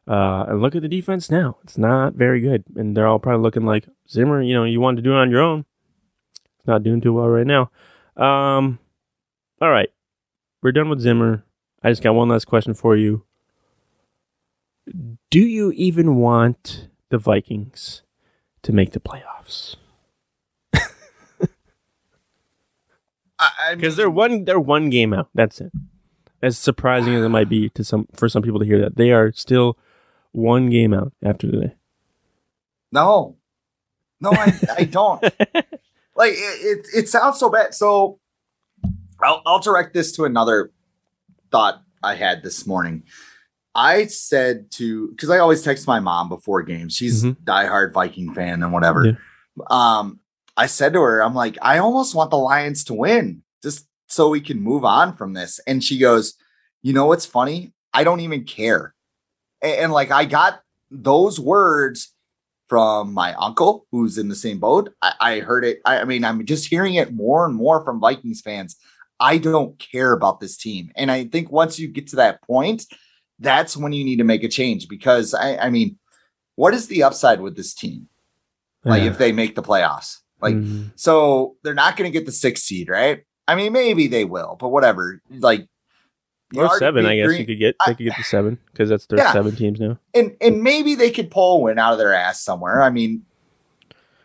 [0.09, 1.59] Uh, and look at the defense now.
[1.62, 2.64] It's not very good.
[2.75, 5.31] And they're all probably looking like Zimmer, you know, you wanted to do it on
[5.31, 5.64] your own.
[6.59, 7.70] It's not doing too well right now.
[8.16, 8.81] Um,
[9.61, 9.90] all right.
[10.62, 11.44] We're done with Zimmer.
[11.83, 13.25] I just got one last question for you.
[15.31, 18.03] Do you even want the Vikings
[18.62, 19.77] to make the playoffs?
[23.75, 25.29] Because they're one they're one game out.
[25.35, 25.73] That's it.
[26.42, 29.12] As surprising as it might be to some for some people to hear that, they
[29.12, 29.76] are still
[30.33, 31.74] one game out after today.
[32.92, 33.37] No,
[34.20, 35.22] no, I, I don't.
[36.14, 37.74] like it, it, it, sounds so bad.
[37.74, 38.18] So
[39.22, 40.72] I'll, I'll direct this to another
[41.50, 43.05] thought I had this morning.
[43.74, 46.94] I said to because I always text my mom before games.
[46.94, 47.42] She's mm-hmm.
[47.44, 49.07] diehard Viking fan and whatever.
[49.07, 49.12] Yeah.
[49.68, 50.20] Um,
[50.57, 54.29] I said to her, I'm like, I almost want the Lions to win just so
[54.29, 55.61] we can move on from this.
[55.66, 56.35] And she goes,
[56.83, 57.73] You know what's funny?
[57.92, 58.94] I don't even care.
[59.62, 62.14] And, and like I got those words
[62.68, 64.92] from my uncle who's in the same boat.
[65.03, 65.81] I, I heard it.
[65.85, 68.77] I, I mean, I'm just hearing it more and more from Vikings fans.
[69.18, 70.92] I don't care about this team.
[70.96, 72.87] And I think once you get to that point,
[73.38, 75.99] that's when you need to make a change because I, I mean,
[76.57, 78.09] what is the upside with this team?
[78.85, 79.11] Like yeah.
[79.11, 80.88] if they make the playoffs, like mm-hmm.
[80.94, 83.25] so they're not going to get the sixth seed, right?
[83.50, 85.20] I mean, maybe they will, but whatever.
[85.28, 85.66] Like
[86.54, 87.40] or seven, I guess green.
[87.40, 87.74] you could get.
[87.84, 89.32] They could get to seven because that's their yeah.
[89.32, 89.98] seven teams now.
[90.14, 92.80] And and maybe they could pull a win out of their ass somewhere.
[92.80, 93.24] I mean,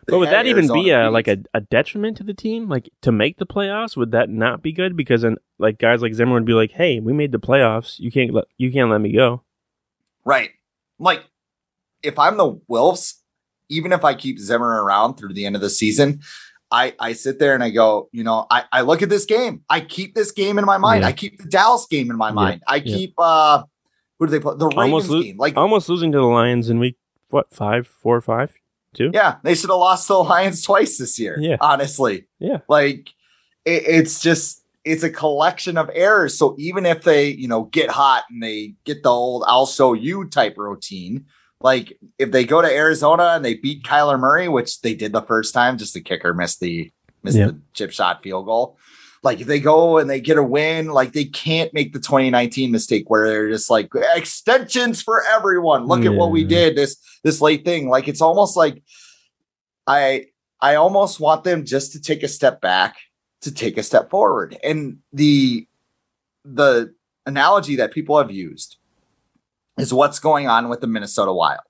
[0.06, 2.68] but would that even be a like a, a detriment to the team?
[2.68, 4.96] Like to make the playoffs, would that not be good?
[4.96, 7.98] Because then, like guys like Zimmer would be like, "Hey, we made the playoffs.
[7.98, 9.42] You can't let you can't let me go."
[10.24, 10.50] Right.
[11.00, 11.24] Like
[12.00, 13.14] if I'm the Wilfs,
[13.68, 16.20] even if I keep Zimmer around through the end of the season,
[16.70, 19.62] I, I sit there and I go, you know, I, I look at this game.
[19.70, 21.02] I keep this game in my mind.
[21.02, 21.08] Yeah.
[21.08, 22.62] I keep the Dallas game in my mind.
[22.66, 22.74] Yeah.
[22.74, 23.62] I keep uh
[24.18, 24.54] who do they play?
[24.56, 25.36] The Ravens almost lo- game.
[25.36, 26.96] Like almost losing to the Lions in week
[27.28, 28.52] what five, four or five,
[28.94, 29.10] two?
[29.12, 31.36] Yeah, they should have lost to the Lions twice this year.
[31.38, 32.26] Yeah, honestly.
[32.38, 33.10] Yeah, like
[33.64, 36.38] it, it's just it's a collection of errors.
[36.38, 39.92] So even if they you know get hot and they get the old "I'll show
[39.92, 41.26] you" type routine,
[41.60, 45.22] like if they go to Arizona and they beat Kyler Murray, which they did the
[45.22, 46.90] first time, just the kicker missed the
[47.22, 48.78] missed the chip shot field goal.
[49.22, 52.70] Like if they go and they get a win, like they can't make the 2019
[52.70, 55.86] mistake where they're just like extensions for everyone.
[55.86, 56.10] Look yeah.
[56.10, 57.88] at what we did this this late thing.
[57.88, 58.82] Like it's almost like
[59.86, 60.26] I
[60.60, 62.96] I almost want them just to take a step back
[63.40, 64.56] to take a step forward.
[64.62, 65.66] And the
[66.44, 68.76] the analogy that people have used
[69.78, 71.60] is what's going on with the Minnesota Wild.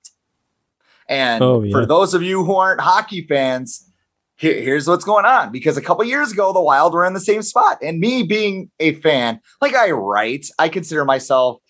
[1.09, 1.71] And oh, yeah.
[1.71, 3.89] for those of you who aren't hockey fans,
[4.35, 5.51] here, here's what's going on.
[5.51, 7.77] Because a couple years ago, the Wild were in the same spot.
[7.81, 11.61] And me being a fan, like I write, I consider myself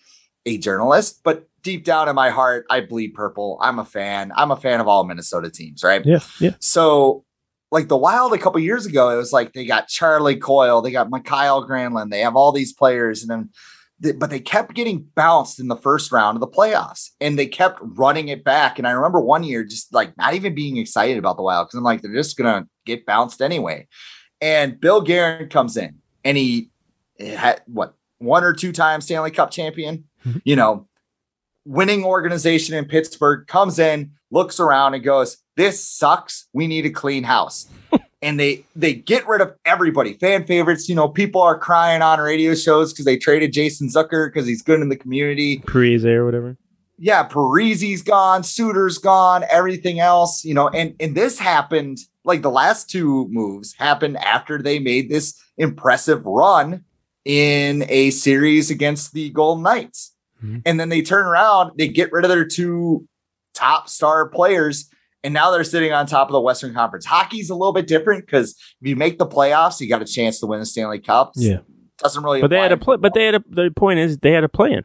[0.46, 3.58] a journalist, but deep down in my heart, I bleed purple.
[3.60, 4.32] I'm a fan.
[4.34, 6.04] I'm a fan of all Minnesota teams, right?
[6.04, 6.20] Yeah.
[6.40, 6.54] Yeah.
[6.60, 7.24] So
[7.70, 10.90] like the Wild a couple years ago, it was like they got Charlie Coyle, they
[10.90, 13.50] got Mikael Granlund, they have all these players, and then
[14.00, 17.80] but they kept getting bounced in the first round of the playoffs and they kept
[17.82, 18.78] running it back.
[18.78, 21.78] And I remember one year just like not even being excited about the Wild because
[21.78, 23.88] I'm like, they're just going to get bounced anyway.
[24.40, 26.70] And Bill Guerin comes in and he
[27.18, 30.04] had what one or two times Stanley Cup champion,
[30.44, 30.86] you know,
[31.64, 36.46] winning organization in Pittsburgh comes in, looks around and goes, This sucks.
[36.52, 37.68] We need a clean house.
[38.22, 40.88] and they they get rid of everybody, fan favorites.
[40.88, 44.62] You know, people are crying on radio shows because they traded Jason Zucker because he's
[44.62, 45.60] good in the community.
[45.60, 46.56] Parise or whatever.
[47.00, 52.50] Yeah, Parise's gone, Suter's gone, everything else, you know, and and this happened like the
[52.50, 56.84] last two moves happened after they made this impressive run
[57.24, 60.14] in a series against the Golden Knights.
[60.42, 60.58] Mm-hmm.
[60.66, 63.06] And then they turn around, they get rid of their two
[63.54, 64.88] top star players
[65.28, 67.04] and now they're sitting on top of the Western Conference.
[67.04, 70.40] Hockey's a little bit different because if you make the playoffs, you got a chance
[70.40, 71.32] to win the Stanley Cup.
[71.36, 71.58] Yeah,
[71.98, 72.40] doesn't really.
[72.40, 72.96] But they had a play.
[72.96, 73.44] But they had a.
[73.46, 74.84] The point is, they had a plan.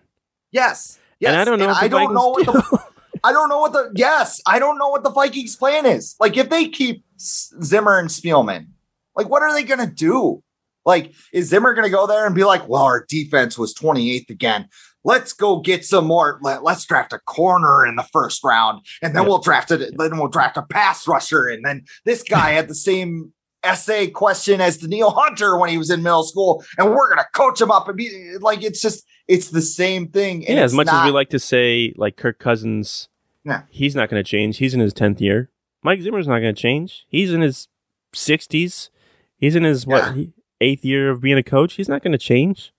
[0.52, 1.00] Yes.
[1.22, 1.32] Yes.
[1.32, 1.70] And I don't know.
[1.70, 2.80] I don't know what the.
[3.24, 3.90] I don't know what the.
[3.96, 6.18] Yes, I don't know what the Vikings' plan is.
[6.20, 8.68] Like, if they keep Zimmer and Spielman,
[9.16, 10.44] like, what are they going to do?
[10.86, 14.30] Like, is Zimmer going to go there and be like, well, our defense was 28th
[14.30, 14.68] again
[15.04, 16.40] let's go get some more.
[16.42, 19.30] Let, us draft a corner in the first round, and then yeah.
[19.30, 19.96] we'll draft it.
[19.98, 24.60] Then we'll draft a pass rusher, and then this guy had the same essay question
[24.60, 27.88] as Danielle Hunter when he was in middle school, and we're gonna coach him up
[27.88, 30.44] and be like, it's just it's the same thing.
[30.44, 33.10] yeah, as much not, as we like to say, like Kirk Cousins,
[33.44, 33.64] yeah.
[33.70, 34.58] he's not going to change.
[34.58, 35.50] He's in his tenth year.
[35.82, 37.06] Mike Zimmer's not going to change.
[37.10, 37.68] He's in his
[38.14, 38.90] sixties.
[39.38, 40.26] He's in his what yeah.
[40.62, 41.74] eighth year of being a coach.
[41.74, 42.74] He's not going to change.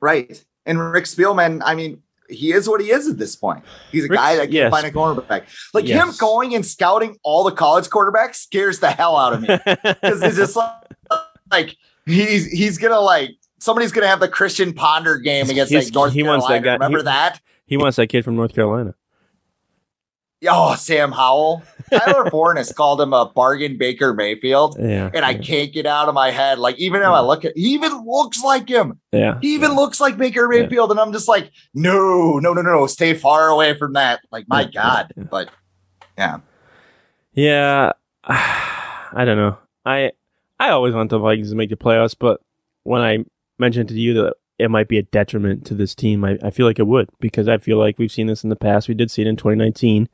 [0.00, 0.44] Right.
[0.68, 3.64] And Rick Spielman, I mean, he is what he is at this point.
[3.90, 4.70] He's a Rick's, guy that can yes.
[4.70, 5.44] find a cornerback.
[5.72, 6.02] Like yes.
[6.02, 10.22] him going and scouting all the college quarterbacks scares the hell out of me because
[10.22, 10.72] it's just like,
[11.50, 11.76] like
[12.06, 16.22] he's he's gonna like somebody's gonna have the Christian Ponder game against like North he
[16.22, 16.42] Carolina.
[16.42, 17.40] Wants that guy, Remember he, that?
[17.66, 18.94] He wants that kid from North Carolina.
[20.46, 21.62] Oh, Sam Howell.
[21.90, 24.76] Tyler Bourne has called him a bargain Baker Mayfield.
[24.78, 25.10] Yeah.
[25.12, 25.38] And I yeah.
[25.38, 26.58] can't get out of my head.
[26.58, 27.10] Like, even yeah.
[27.10, 29.00] I look at he even looks like him.
[29.12, 29.38] Yeah.
[29.40, 30.90] He even looks like Baker Mayfield.
[30.92, 34.20] And I'm just like, no, no, no, no, stay far away from that.
[34.30, 35.12] Like, my God.
[35.16, 35.50] But
[36.16, 36.38] yeah.
[37.32, 37.92] Yeah.
[38.24, 39.58] I don't know.
[39.84, 40.12] I
[40.60, 42.40] I always want the Vikings to make the playoffs, but
[42.82, 43.24] when I
[43.58, 46.66] mentioned to you that it might be a detriment to this team, I, I feel
[46.66, 48.88] like it would because I feel like we've seen this in the past.
[48.88, 50.08] We did see it in 2019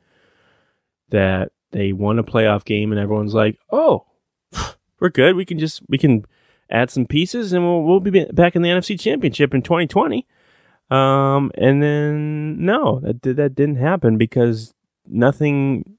[1.09, 4.05] that they won a playoff game and everyone's like, "Oh,
[4.99, 5.35] we're good.
[5.35, 6.25] We can just we can
[6.69, 10.25] add some pieces and we'll we'll be back in the NFC Championship in 2020."
[10.89, 14.73] Um, and then no, that that didn't happen because
[15.07, 15.97] nothing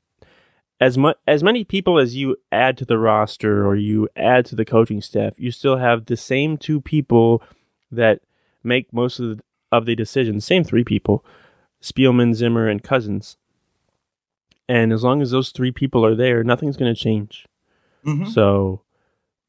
[0.81, 4.57] as much as many people as you add to the roster or you add to
[4.57, 7.43] the coaching staff, you still have the same two people
[7.91, 8.21] that
[8.63, 9.43] make most of the,
[9.73, 10.45] of the decisions.
[10.45, 11.25] Same three people:
[11.83, 13.37] Spielman, Zimmer, and Cousins.
[14.69, 17.47] And as long as those three people are there, nothing's going to change.
[18.05, 18.31] Mm-hmm.
[18.31, 18.83] So,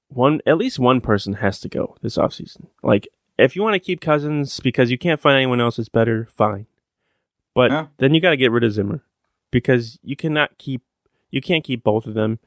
[0.10, 2.68] one at least one person has to go this offseason.
[2.84, 6.28] Like, if you want to keep Cousins because you can't find anyone else that's better,
[6.32, 6.68] fine.
[7.54, 7.88] But yeah.
[7.98, 9.04] then you got to get rid of Zimmer
[9.52, 10.84] because you cannot keep
[11.32, 12.40] you can't keep both of them.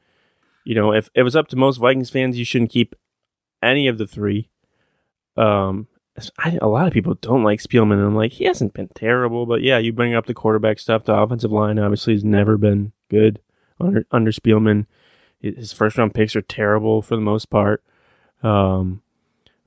[0.63, 2.95] You know, if, if it was up to most Vikings fans, you shouldn't keep
[3.61, 4.49] any of the three.
[5.37, 5.87] Um,
[6.37, 9.45] I, a lot of people don't like Spielman, and I'm like, he hasn't been terrible,
[9.45, 11.05] but yeah, you bring up the quarterback stuff.
[11.05, 13.39] The offensive line obviously has never been good
[13.79, 14.85] under under Spielman.
[15.39, 17.83] His first round picks are terrible for the most part.
[18.43, 19.01] Um,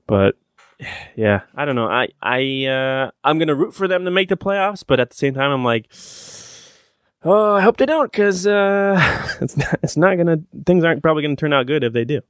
[0.07, 0.35] but
[1.15, 1.87] yeah, I don't know.
[1.87, 5.15] I I uh, I'm gonna root for them to make the playoffs, but at the
[5.15, 5.91] same time, I'm like,
[7.23, 11.23] oh, I hope they don't, because uh, it's not, it's not gonna things aren't probably
[11.23, 12.21] gonna turn out good if they do.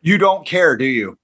[0.00, 1.18] You don't care, do you?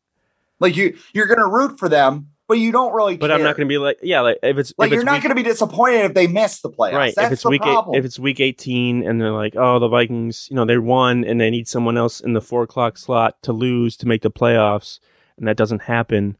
[0.59, 3.17] Like you, you're gonna root for them, but you don't really.
[3.17, 3.37] But care.
[3.37, 5.23] I'm not going to be like, yeah, like if it's like if you're it's not
[5.23, 6.95] going to be disappointed if they miss the playoffs.
[6.95, 7.15] Right.
[7.15, 7.63] That's if it's the week.
[7.65, 11.23] Eight, if it's week 18 and they're like, oh, the Vikings, you know, they won
[11.23, 14.33] and they need someone else in the four o'clock slot to lose to make the
[14.33, 14.99] playoffs,
[15.39, 16.37] and that doesn't happen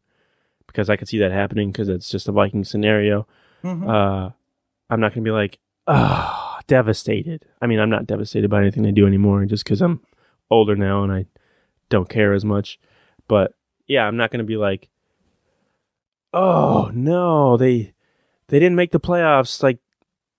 [0.67, 3.29] because I could see that happening because it's just a Viking scenario.
[3.63, 3.89] Mm-hmm.
[3.89, 4.31] Uh,
[4.91, 7.45] I'm not going to be like, oh, devastated.
[7.63, 10.01] I mean, I'm not devastated by anything they do anymore just because I'm
[10.51, 11.27] older now and I
[11.89, 12.81] don't care as much.
[13.29, 13.55] But
[13.87, 14.89] yeah, I'm not going to be like,
[16.33, 17.95] oh no, they
[18.49, 19.63] they didn't make the playoffs.
[19.63, 19.79] Like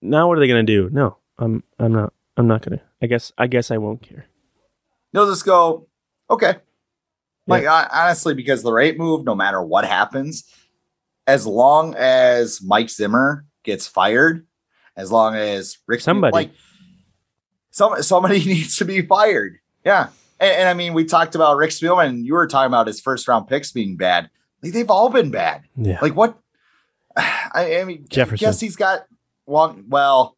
[0.01, 0.89] now, what are they going to do?
[0.91, 2.83] No, I'm I'm not I'm not going to.
[3.01, 4.27] I guess I guess I won't care.
[5.13, 5.87] You'll just go,
[6.29, 6.55] okay.
[7.47, 7.87] Like yeah.
[7.91, 10.45] honestly, because the rate move, no matter what happens,
[11.27, 14.45] as long as Mike Zimmer gets fired,
[14.95, 16.51] as long as Rick somebody like
[17.71, 19.57] some somebody needs to be fired.
[19.83, 20.09] Yeah.
[20.39, 22.23] And, and, I mean, we talked about Rick Spielman.
[22.23, 24.29] You were talking about his first round picks being bad.
[24.63, 25.63] Like they've all been bad.
[25.75, 25.99] Yeah.
[26.01, 26.37] Like what?
[27.17, 28.45] I, I mean, Jefferson.
[28.45, 29.05] I guess he's got
[29.45, 29.85] one.
[29.87, 30.37] Well,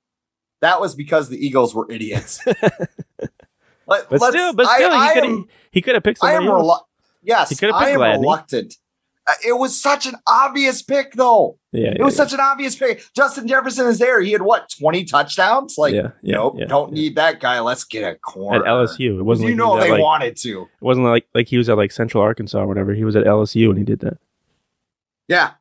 [0.61, 2.39] that was because the Eagles were idiots.
[2.45, 6.63] but, but still, but still, I, he could he could have picked somebody else.
[6.63, 6.84] Relu-
[7.21, 8.21] yes, he could have picked I am Gladney.
[8.21, 8.76] reluctant.
[9.28, 11.57] Uh, it was such an obvious pick, though.
[11.74, 12.24] Yeah, it yeah, was yeah.
[12.24, 13.03] such an obvious pick.
[13.15, 14.21] Justin Jefferson is there.
[14.21, 15.76] He had what twenty touchdowns?
[15.76, 17.59] Like, yeah, nope, don't need that guy.
[17.61, 19.17] Let's get a corner at LSU.
[19.17, 19.49] It wasn't.
[19.49, 20.61] You like know they like, wanted to.
[20.61, 22.93] It wasn't like like he was at like Central Arkansas or whatever.
[22.93, 24.19] He was at LSU and he did that.
[25.28, 25.53] Yeah,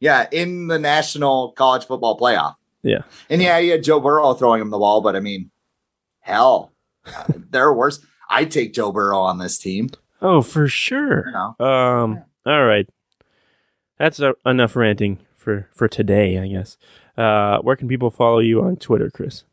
[0.00, 2.54] yeah, in the National College Football Playoff.
[2.82, 5.50] Yeah, and yeah, he had Joe Burrow throwing him the ball, but I mean,
[6.20, 6.72] hell,
[7.28, 8.00] they're worse.
[8.30, 9.90] I take Joe Burrow on this team.
[10.22, 11.26] Oh, for sure.
[11.26, 11.66] You know?
[11.66, 12.24] Um.
[12.46, 12.88] All right.
[13.98, 15.18] That's uh, enough ranting
[15.48, 16.76] for for today, I guess.
[17.16, 19.44] Uh, where can people follow you on Twitter, Chris?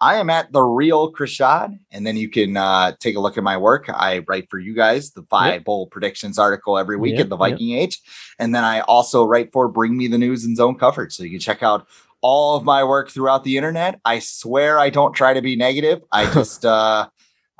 [0.00, 3.36] I am at the real Chris Schad, and then you can uh, take a look
[3.36, 3.90] at my work.
[3.90, 5.64] I write for you guys the five yep.
[5.64, 7.82] bowl predictions article every week yep, at the Viking yep.
[7.82, 8.00] Age,
[8.38, 11.30] and then I also write for Bring Me the News and Zone Coverage, so you
[11.30, 11.86] can check out
[12.22, 14.00] all of my work throughout the internet.
[14.06, 16.00] I swear I don't try to be negative.
[16.10, 17.08] I just uh,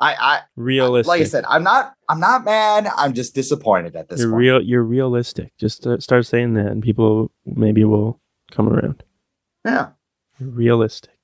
[0.01, 1.09] I, I realistic.
[1.09, 1.95] Like I said, I'm not.
[2.09, 2.89] I'm not mad.
[2.97, 4.21] I'm just disappointed at this.
[4.21, 4.41] You're point.
[4.41, 4.63] real.
[4.63, 5.53] You're realistic.
[5.59, 8.21] Just uh, start saying that, and people maybe will
[8.51, 9.03] come around.
[9.65, 9.91] Yeah.
[10.39, 11.15] You're realistic.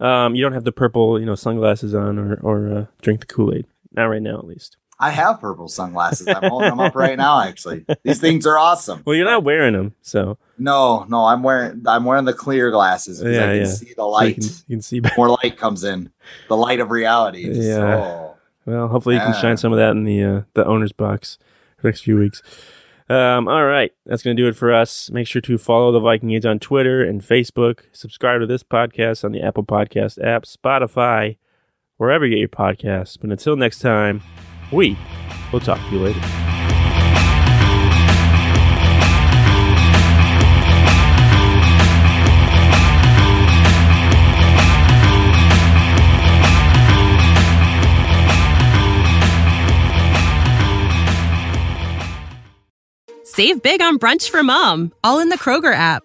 [0.00, 3.26] Um, you don't have the purple, you know, sunglasses on, or or uh, drink the
[3.26, 3.66] Kool Aid.
[3.92, 4.76] Not right now, at least.
[5.04, 6.26] I have purple sunglasses.
[6.28, 7.42] I'm holding them up right now.
[7.42, 9.02] Actually, these things are awesome.
[9.04, 11.26] Well, you're not wearing them, so no, no.
[11.26, 13.66] I'm wearing I'm wearing the clear glasses because yeah, I can yeah.
[13.66, 14.42] see the light.
[14.42, 15.14] So you, can, you can, see better.
[15.18, 16.10] more light comes in.
[16.48, 17.50] The light of reality.
[17.50, 17.74] Yeah.
[17.74, 21.36] So, well, hopefully you can shine some of that in the uh, the owner's box
[21.76, 22.40] for the next few weeks.
[23.10, 25.10] Um, all right, that's going to do it for us.
[25.10, 27.80] Make sure to follow the Viking Age on Twitter and Facebook.
[27.92, 31.36] Subscribe to this podcast on the Apple Podcast app, Spotify,
[31.98, 33.18] wherever you get your podcasts.
[33.20, 34.22] But until next time,
[34.72, 34.96] we
[35.52, 36.20] will talk to you later.
[53.24, 56.04] Save big on brunch for mom, all in the Kroger app.